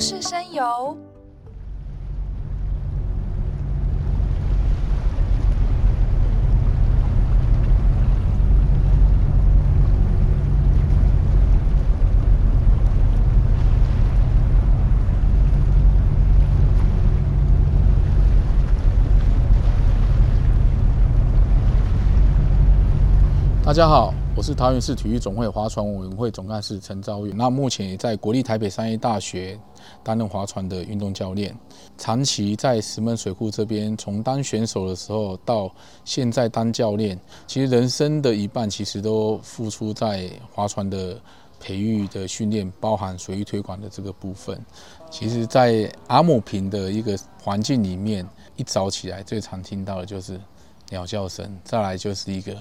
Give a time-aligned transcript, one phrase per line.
[0.00, 0.96] 是生油
[23.70, 27.32] 大家好，我是桃园市体育总会划船委员会总干事陈昭宇。
[27.32, 29.56] 那目前也在国立台北商业大学
[30.02, 31.56] 担任划船的运动教练，
[31.96, 35.70] 长期在石门水库这边，从当选手的时候到
[36.04, 37.16] 现在当教练，
[37.46, 41.16] 其实人生的一半其实都付出在划船的
[41.60, 44.60] 培育的训练，包含水域推广的这个部分。
[45.12, 50.40] 其实，在阿姆坪的一个环境里面，一早起来最常听到的就是
[50.88, 52.52] 鸟叫声，再来就是一个。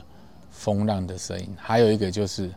[0.49, 2.51] 风浪的声音，还有一个就是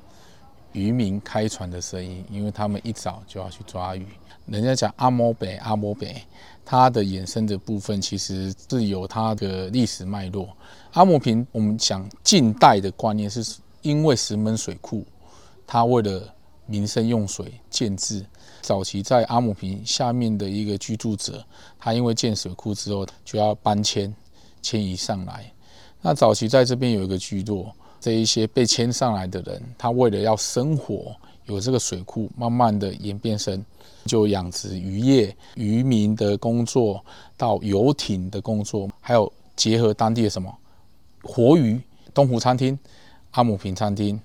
[0.73, 4.07] 渔民开船的声音，因为他们一早就要去抓鱼。
[4.47, 6.21] 人家讲阿摩北，阿摩北，
[6.65, 10.49] 它的衍生的部分其实是有它的历史脉络。
[10.95, 15.07] 阿摩坪，我们讲近代的观念，是因为石门水库，
[15.67, 16.35] 它为了
[16.67, 18.27] 民生用水建制。
[18.61, 21.45] 早期在阿姆坪下面的一个居住者，
[21.79, 24.15] 他因为建水库之后就要搬迁，
[24.61, 25.53] 迁移上来。
[26.01, 27.75] 那早期在这边有一个居落。
[28.03, 31.15] 这一些被迁上来的人，他为了要生活，
[31.45, 33.65] 有这个水库，慢慢的演变成
[34.07, 37.01] 就养殖渔业、渔民的工作，
[37.37, 40.53] 到游艇的工作，还有结合当地的什么
[41.23, 41.81] 活鱼、
[42.13, 42.77] 东湖餐厅、
[43.31, 44.21] 阿姆坪餐厅。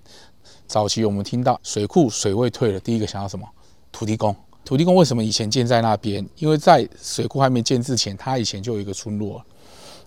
[0.65, 3.47] 早期我们听到水库水位退了，第一个想到什么？
[3.91, 4.35] 土地公。
[4.65, 6.27] 土地公为什么以前建在那边？
[6.37, 9.39] 因为在水库还没建之前，他以前就有一个村落。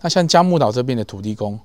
[0.00, 1.56] 那像江木岛这边的土地公。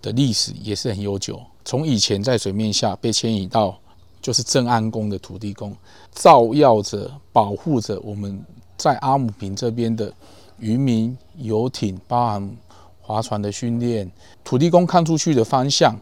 [0.00, 3.78] 的历史也是很悠久，从以前在水面下被迁移到
[4.20, 5.74] 就是正安宫的土地公，
[6.12, 8.44] 照耀着、保护着我们
[8.76, 10.12] 在阿姆坪这边的
[10.58, 12.56] 渔民、游艇，包含
[13.00, 14.10] 划船的训练。
[14.44, 15.96] 土地公看出去的方向，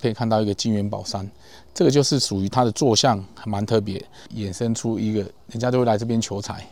[0.00, 1.28] 可以看到一个金元宝山，
[1.74, 6.66] 这个就是属于它的坐向，蛮特别，衍生出一个人家都会来这边求财。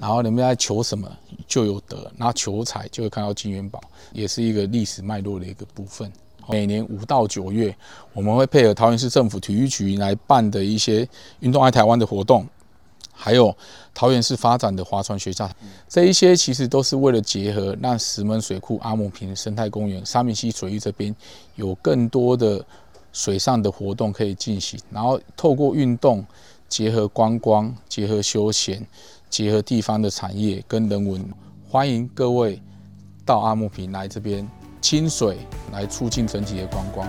[0.00, 1.10] 然后你们在求什么
[1.46, 3.80] 就有得，然后求财就会看到金元宝，
[4.12, 6.10] 也是一个历史脉络的一个部分。
[6.48, 7.72] 每年五到九月，
[8.12, 11.08] 我们会配合桃园市政府体育局来办的一些
[11.40, 12.44] 运动爱台湾的活动，
[13.12, 13.56] 还有
[13.94, 15.48] 桃园市发展的划船学校，
[15.88, 21.14] 这一些其实都是为了结合，让石门水库、阿姆坪生态公园、沙明溪水域这边
[21.54, 22.64] 有更多的
[23.12, 26.26] 水上的活动可以进行，然后透过运动
[26.68, 28.84] 结合观光、结合休闲。
[29.30, 31.24] 结合地方的产业跟人文，
[31.64, 32.60] 欢迎各位
[33.24, 34.46] 到阿木坪来这边
[34.80, 35.38] 清水，
[35.72, 37.08] 来促进整体的观光。